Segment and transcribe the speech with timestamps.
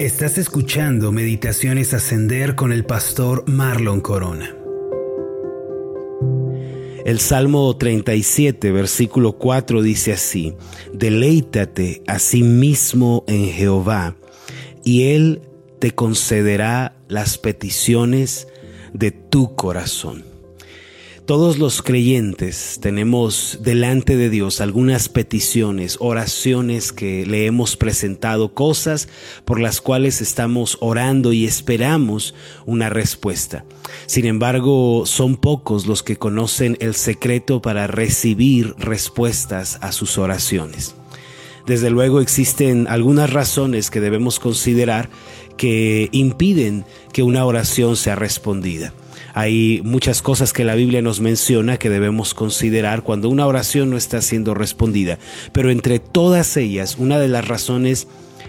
[0.00, 4.52] Estás escuchando Meditaciones Ascender con el pastor Marlon Corona.
[7.04, 10.56] El Salmo 37, versículo 4 dice así,
[10.92, 14.16] Deleítate a sí mismo en Jehová,
[14.82, 15.42] y Él
[15.78, 18.48] te concederá las peticiones
[18.92, 20.33] de tu corazón.
[21.26, 29.08] Todos los creyentes tenemos delante de Dios algunas peticiones, oraciones que le hemos presentado, cosas
[29.46, 32.34] por las cuales estamos orando y esperamos
[32.66, 33.64] una respuesta.
[34.04, 40.94] Sin embargo, son pocos los que conocen el secreto para recibir respuestas a sus oraciones.
[41.66, 45.08] Desde luego existen algunas razones que debemos considerar
[45.56, 46.84] que impiden
[47.14, 48.92] que una oración sea respondida.
[49.34, 53.96] Hay muchas cosas que la Biblia nos menciona que debemos considerar cuando una oración no
[53.96, 55.18] está siendo respondida.
[55.52, 58.06] Pero entre todas ellas, una de las razones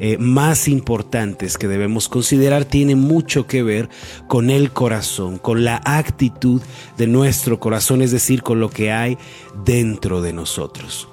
[0.00, 3.88] eh, más importantes que debemos considerar tiene mucho que ver
[4.28, 6.62] con el corazón, con la actitud
[6.96, 9.18] de nuestro corazón, es decir, con lo que hay
[9.64, 11.08] dentro de nosotros.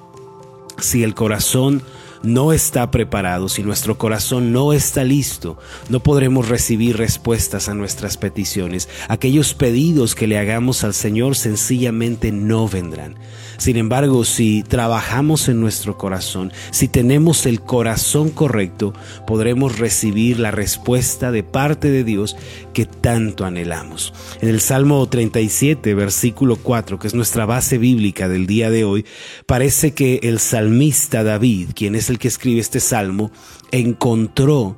[0.79, 1.81] Si el corazón
[2.25, 5.57] no está preparado, si nuestro corazón no está listo,
[5.89, 8.89] no podremos recibir respuestas a nuestras peticiones.
[9.07, 13.15] Aquellos pedidos que le hagamos al Señor sencillamente no vendrán.
[13.57, 18.93] Sin embargo, si trabajamos en nuestro corazón, si tenemos el corazón correcto,
[19.25, 22.35] podremos recibir la respuesta de parte de Dios
[22.73, 24.13] que tanto anhelamos.
[24.41, 29.05] En el Salmo 37, versículo 4, que es nuestra base bíblica del día de hoy,
[29.45, 33.31] parece que el salmista David, quien es el que escribe este salmo,
[33.71, 34.75] encontró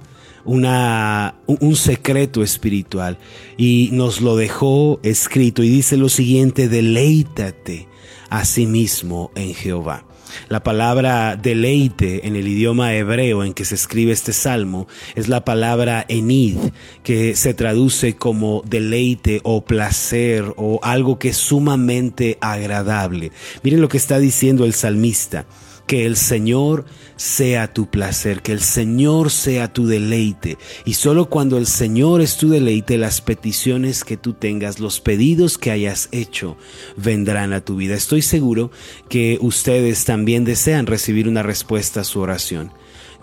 [0.47, 3.17] un secreto espiritual
[3.57, 7.87] y nos lo dejó escrito y dice lo siguiente, deleítate
[8.29, 10.05] a sí mismo en Jehová.
[10.49, 15.43] La palabra deleite en el idioma hebreo en que se escribe este salmo es la
[15.43, 16.57] palabra enid,
[17.03, 23.31] que se traduce como deleite o placer o algo que es sumamente agradable.
[23.63, 25.45] Miren lo que está diciendo el salmista
[25.87, 30.57] que el Señor sea tu placer, que el Señor sea tu deleite.
[30.85, 35.57] Y solo cuando el Señor es tu deleite, las peticiones que tú tengas, los pedidos
[35.57, 36.57] que hayas hecho,
[36.97, 37.95] vendrán a tu vida.
[37.95, 38.69] Estoy seguro
[39.09, 42.71] que ustedes también desean recibir una respuesta a su oración.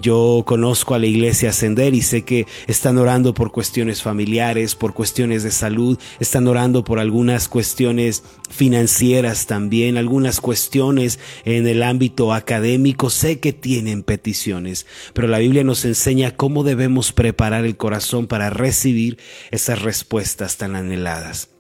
[0.00, 4.93] Yo conozco a la iglesia Ascender y sé que están orando por cuestiones familiares, por
[4.93, 12.32] cuestiones de salud, están orando por algunas cuestiones financieras también, algunas cuestiones en el ámbito
[12.32, 13.10] académico.
[13.10, 18.50] Sé que tienen peticiones, pero la Biblia nos enseña cómo debemos preparar el corazón para
[18.50, 19.19] recibir
[19.50, 21.54] esas respuestas tan anheladas.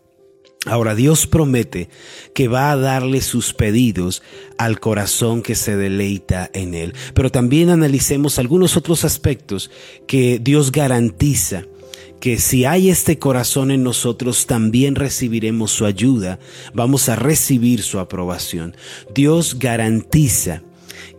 [0.66, 1.90] Ahora Dios promete
[2.34, 4.22] que va a darle sus pedidos
[4.56, 6.94] al corazón que se deleita en Él.
[7.12, 9.70] Pero también analicemos algunos otros aspectos
[10.06, 11.64] que Dios garantiza
[12.20, 16.38] que si hay este corazón en nosotros, también recibiremos su ayuda,
[16.72, 18.74] vamos a recibir su aprobación.
[19.14, 20.62] Dios garantiza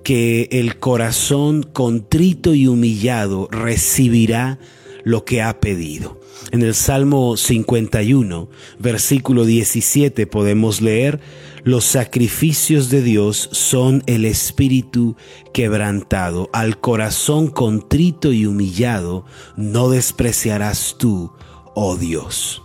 [0.03, 4.57] que el corazón contrito y humillado recibirá
[5.03, 6.19] lo que ha pedido.
[6.51, 11.19] En el Salmo 51, versículo 17 podemos leer,
[11.63, 15.15] los sacrificios de Dios son el espíritu
[15.53, 19.25] quebrantado, al corazón contrito y humillado
[19.55, 21.31] no despreciarás tú,
[21.73, 22.64] oh Dios.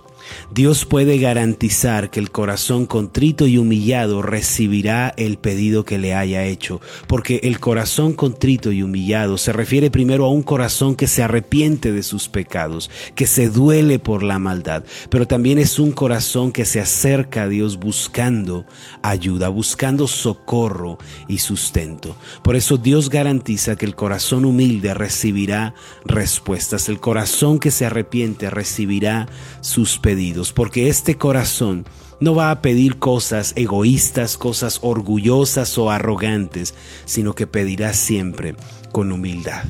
[0.52, 6.44] Dios puede garantizar que el corazón contrito y humillado recibirá el pedido que le haya
[6.44, 11.22] hecho, porque el corazón contrito y humillado se refiere primero a un corazón que se
[11.22, 16.52] arrepiente de sus pecados, que se duele por la maldad, pero también es un corazón
[16.52, 18.66] que se acerca a Dios buscando
[19.02, 20.98] ayuda, buscando socorro
[21.28, 22.16] y sustento.
[22.42, 25.74] Por eso Dios garantiza que el corazón humilde recibirá
[26.04, 29.28] respuestas, el corazón que se arrepiente recibirá
[29.60, 30.19] sus pedidos
[30.52, 31.86] porque este corazón
[32.20, 36.74] no va a pedir cosas egoístas, cosas orgullosas o arrogantes,
[37.06, 38.54] sino que pedirá siempre
[38.92, 39.64] con humildad.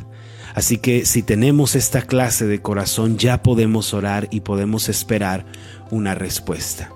[0.55, 5.47] Así que si tenemos esta clase de corazón ya podemos orar y podemos esperar
[5.91, 6.91] una respuesta.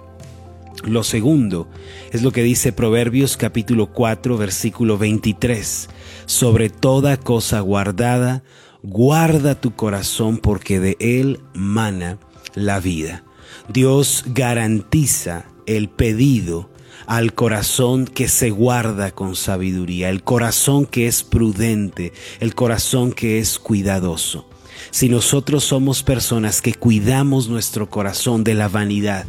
[0.83, 1.69] Lo segundo
[2.13, 5.89] es lo que dice Proverbios capítulo 4 versículo 23.
[6.27, 8.43] Sobre toda cosa guardada,
[8.83, 12.19] guarda tu corazón porque de él mana
[12.55, 13.25] la vida.
[13.69, 16.71] Dios garantiza el pedido
[17.07, 23.39] al corazón que se guarda con sabiduría, el corazón que es prudente, el corazón que
[23.39, 24.49] es cuidadoso.
[24.91, 29.27] Si nosotros somos personas que cuidamos nuestro corazón de la vanidad,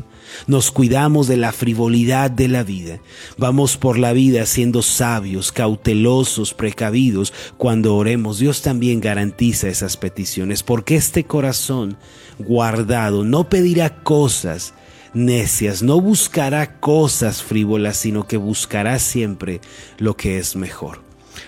[0.48, 3.00] nos cuidamos de la frivolidad de la vida,
[3.38, 10.64] vamos por la vida siendo sabios, cautelosos, precavidos, cuando oremos, Dios también garantiza esas peticiones,
[10.64, 11.98] porque este corazón
[12.40, 14.74] guardado no pedirá cosas,
[15.14, 19.62] necias, no buscará cosas frívolas, sino que buscará siempre
[19.98, 21.02] lo que es mejor.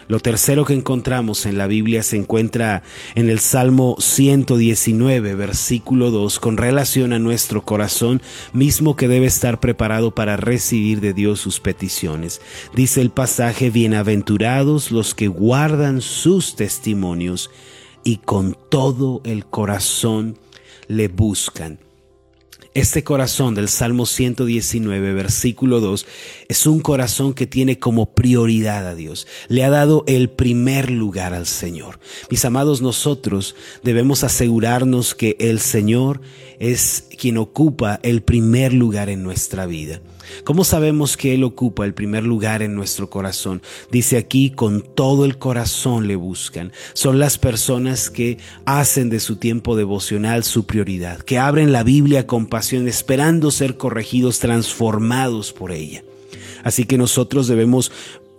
[0.07, 2.84] Lo tercero que encontramos en la Biblia se encuentra
[3.16, 8.22] en el Salmo 119, versículo 2, con relación a nuestro corazón
[8.54, 12.42] mismo que debe estar preparado para recibir de Dios sus peticiones.
[12.75, 17.50] Dice el pasaje, bienaventurados los que guardan sus testimonios
[18.04, 20.38] y con todo el corazón
[20.88, 21.87] le buscan.
[22.77, 26.06] Este corazón del Salmo 119, versículo 2,
[26.47, 29.25] es un corazón que tiene como prioridad a Dios.
[29.47, 32.00] Le ha dado el primer lugar al Señor.
[32.29, 36.21] Mis amados, nosotros debemos asegurarnos que el Señor
[36.59, 40.00] es quien ocupa el primer lugar en nuestra vida.
[40.44, 43.62] ¿Cómo sabemos que Él ocupa el primer lugar en nuestro corazón?
[43.91, 46.71] Dice aquí, con todo el corazón le buscan.
[46.94, 52.27] Son las personas que hacen de su tiempo devocional su prioridad, que abren la Biblia
[52.27, 56.03] con pasión, esperando ser corregidos, transformados por ella.
[56.63, 57.91] Así que nosotros debemos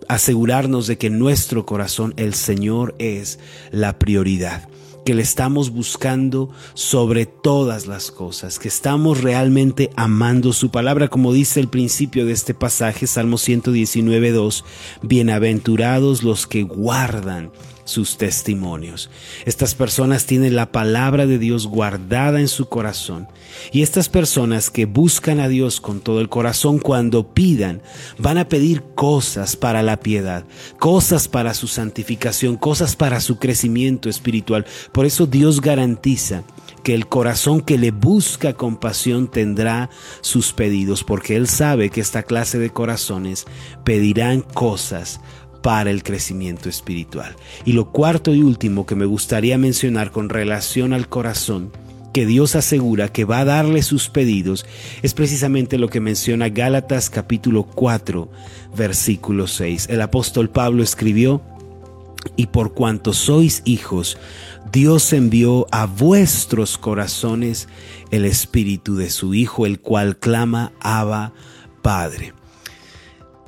[0.07, 3.39] asegurarnos de que en nuestro corazón el Señor es
[3.71, 4.67] la prioridad
[5.09, 11.33] que le estamos buscando sobre todas las cosas, que estamos realmente amando su palabra, como
[11.33, 14.65] dice el principio de este pasaje, Salmo 119, 2,
[15.01, 17.51] bienaventurados los que guardan
[17.89, 19.09] sus testimonios.
[19.45, 23.27] Estas personas tienen la palabra de Dios guardada en su corazón.
[23.71, 27.81] Y estas personas que buscan a Dios con todo el corazón cuando pidan,
[28.17, 30.45] van a pedir cosas para la piedad,
[30.77, 34.65] cosas para su santificación, cosas para su crecimiento espiritual.
[34.91, 36.43] Por eso Dios garantiza
[36.83, 39.89] que el corazón que le busca con pasión tendrá
[40.21, 43.45] sus pedidos, porque Él sabe que esta clase de corazones
[43.83, 45.19] pedirán cosas
[45.61, 47.35] para el crecimiento espiritual.
[47.65, 51.71] Y lo cuarto y último que me gustaría mencionar con relación al corazón,
[52.13, 54.65] que Dios asegura que va a darle sus pedidos,
[55.01, 58.29] es precisamente lo que menciona Gálatas capítulo 4,
[58.75, 59.87] versículo 6.
[59.89, 61.41] El apóstol Pablo escribió,
[62.35, 64.17] y por cuanto sois hijos,
[64.71, 67.67] Dios envió a vuestros corazones
[68.11, 71.33] el espíritu de su Hijo, el cual clama, Abba,
[71.81, 72.33] Padre.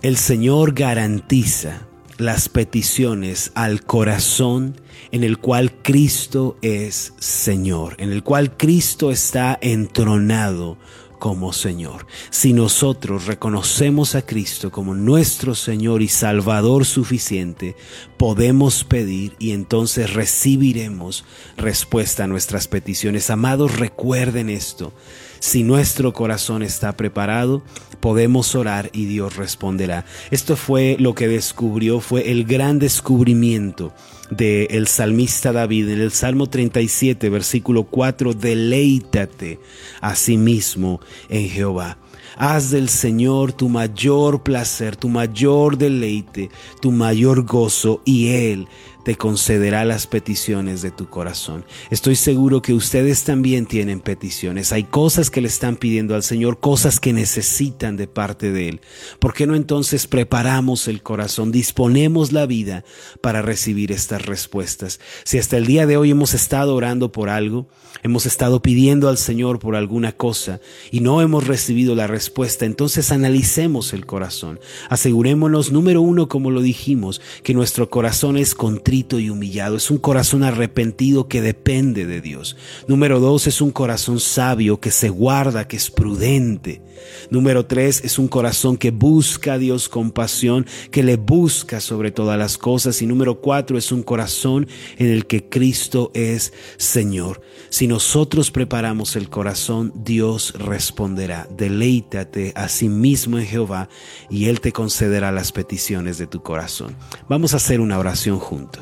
[0.02, 1.88] El Señor garantiza
[2.22, 4.80] las peticiones al corazón
[5.12, 10.78] en el cual Cristo es Señor, en el cual Cristo está entronado
[11.22, 12.08] como Señor.
[12.32, 17.76] Si nosotros reconocemos a Cristo como nuestro Señor y Salvador suficiente,
[18.18, 21.24] podemos pedir y entonces recibiremos
[21.58, 23.30] respuesta a nuestras peticiones.
[23.30, 24.94] Amados, recuerden esto.
[25.42, 27.64] Si nuestro corazón está preparado,
[28.00, 30.06] podemos orar y Dios responderá.
[30.30, 33.92] Esto fue lo que descubrió, fue el gran descubrimiento
[34.30, 39.60] del salmista David en el Salmo 37, versículo 4, deleítate
[40.00, 41.98] a sí mismo en Jehová.
[42.38, 46.52] Haz del Señor tu mayor placer, tu mayor deleite,
[46.82, 48.68] tu mayor gozo, y Él
[49.04, 51.66] te concederá las peticiones de tu corazón.
[51.90, 54.72] Estoy seguro que ustedes también tienen peticiones.
[54.72, 58.82] Hay cosas que le están pidiendo al Señor, cosas que necesitan de parte de Él.
[59.20, 62.84] ¿Por qué no entonces preparamos el corazón, disponemos la vida
[63.22, 65.00] para recibir estas respuestas?
[65.24, 67.68] Si hasta el día de hoy hemos estado orando por algo,
[68.04, 70.60] hemos estado pidiendo al Señor por alguna cosa
[70.92, 74.60] y no hemos recibido la respuesta, entonces analicemos el corazón.
[74.90, 78.56] Asegurémonos, número uno, como lo dijimos, que nuestro corazón es
[78.92, 82.58] y humillado, es un corazón arrepentido que depende de Dios.
[82.88, 86.82] Número dos, es un corazón sabio que se guarda, que es prudente.
[87.30, 92.12] Número tres, es un corazón que busca a Dios con pasión, que le busca sobre
[92.12, 93.02] todas las cosas.
[93.02, 94.68] Y número cuatro, es un corazón
[94.98, 97.42] en el que Cristo es Señor.
[97.70, 101.48] Si nosotros preparamos el corazón, Dios responderá.
[101.56, 103.88] Deleítate a sí mismo en Jehová
[104.30, 106.98] y Él te concederá las peticiones de tu corazón.
[107.30, 108.81] Vamos a hacer una oración juntos.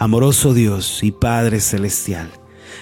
[0.00, 2.30] Amoroso Dios y Padre Celestial,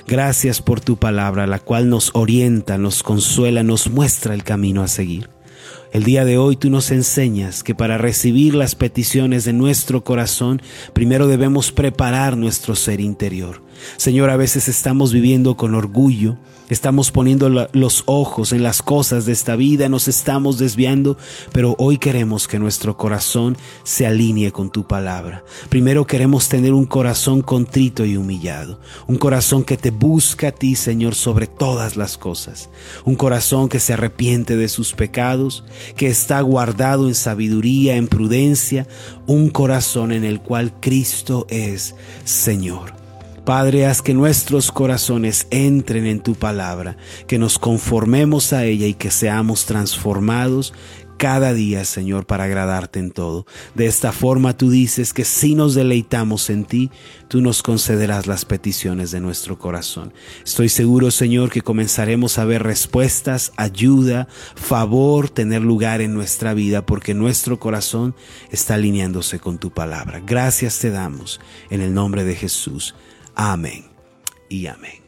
[0.07, 4.87] gracias por tu palabra, la cual nos orienta, nos consuela, nos muestra el camino a
[4.87, 5.29] seguir.
[5.91, 10.61] El día de hoy tú nos enseñas que para recibir las peticiones de nuestro corazón,
[10.93, 13.63] primero debemos preparar nuestro ser interior.
[13.97, 16.37] Señor, a veces estamos viviendo con orgullo,
[16.69, 21.17] estamos poniendo los ojos en las cosas de esta vida, nos estamos desviando,
[21.53, 25.45] pero hoy queremos que nuestro corazón se alinee con tu palabra.
[25.69, 30.75] Primero queremos tener un corazón contrito y humillado, un corazón que te busca a ti,
[30.75, 32.69] Señor, sobre todas las cosas,
[33.05, 35.65] un corazón que se arrepiente de sus pecados,
[35.97, 38.87] que está guardado en sabiduría, en prudencia,
[39.27, 41.95] un corazón en el cual Cristo es
[42.25, 42.99] Señor.
[43.45, 48.93] Padre, haz que nuestros corazones entren en tu palabra, que nos conformemos a ella y
[48.93, 50.75] que seamos transformados
[51.19, 53.45] cada día, Señor, para agradarte en todo.
[53.75, 56.91] De esta forma tú dices que si nos deleitamos en ti,
[57.29, 60.15] tú nos concederás las peticiones de nuestro corazón.
[60.45, 66.87] Estoy seguro, Señor, que comenzaremos a ver respuestas, ayuda, favor, tener lugar en nuestra vida,
[66.87, 68.15] porque nuestro corazón
[68.51, 70.23] está alineándose con tu palabra.
[70.25, 72.95] Gracias te damos en el nombre de Jesús.
[73.35, 73.85] Amén
[74.49, 75.08] y amén.